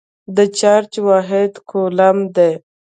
[0.35, 2.51] د چارج واحد کولم دی.